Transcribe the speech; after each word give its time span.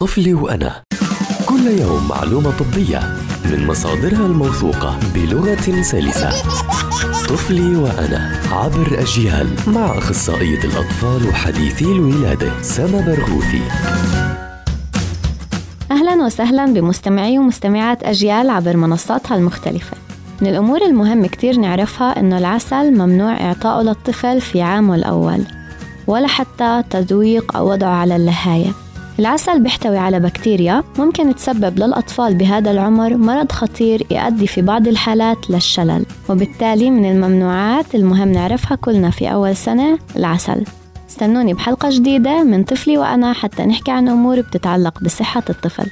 طفلي 0.00 0.34
وأنا. 0.34 0.82
كل 1.46 1.66
يوم 1.66 2.08
معلومة 2.08 2.50
طبية 2.50 3.00
من 3.44 3.66
مصادرها 3.66 4.26
الموثوقة 4.26 4.98
بلغة 5.14 5.82
سلسة. 5.82 6.30
طفلي 7.28 7.76
وأنا 7.76 8.40
عبر 8.52 9.00
أجيال 9.00 9.46
مع 9.66 9.98
أخصائية 9.98 10.64
الأطفال 10.64 11.28
وحديثي 11.28 11.84
الولادة 11.84 12.62
سما 12.62 13.00
برغوثي. 13.00 13.62
أهلا 15.90 16.24
وسهلا 16.24 16.66
بمستمعي 16.66 17.38
ومستمعات 17.38 18.02
أجيال 18.02 18.50
عبر 18.50 18.76
منصاتها 18.76 19.36
المختلفة. 19.36 19.96
من 20.40 20.48
الأمور 20.48 20.82
المهم 20.82 21.26
كتير 21.26 21.56
نعرفها 21.56 22.20
إنه 22.20 22.38
العسل 22.38 22.92
ممنوع 22.92 23.32
إعطائه 23.40 23.82
للطفل 23.82 24.40
في 24.40 24.62
عامه 24.62 24.94
الأول 24.94 25.44
ولا 26.06 26.26
حتى 26.26 26.82
تذويق 26.90 27.56
أو 27.56 27.70
وضعه 27.70 27.94
على 27.94 28.16
اللهاية 28.16 28.83
العسل 29.18 29.62
بيحتوي 29.62 29.98
على 29.98 30.20
بكتيريا 30.20 30.84
ممكن 30.98 31.34
تسبب 31.34 31.78
للأطفال 31.78 32.34
بهذا 32.34 32.70
العمر 32.70 33.16
مرض 33.16 33.52
خطير 33.52 34.06
يؤدي 34.10 34.46
في 34.46 34.62
بعض 34.62 34.88
الحالات 34.88 35.50
للشلل 35.50 36.06
وبالتالي 36.28 36.90
من 36.90 37.10
الممنوعات 37.10 37.94
المهم 37.94 38.32
نعرفها 38.32 38.76
كلنا 38.76 39.10
في 39.10 39.32
أول 39.32 39.56
سنة 39.56 39.98
العسل. 40.16 40.64
استنوني 41.10 41.54
بحلقة 41.54 41.88
جديدة 41.90 42.42
من 42.42 42.64
طفلي 42.64 42.98
وأنا 42.98 43.32
حتى 43.32 43.64
نحكي 43.64 43.90
عن 43.90 44.08
أمور 44.08 44.40
بتتعلق 44.40 45.02
بصحة 45.02 45.42
الطفل. 45.50 45.86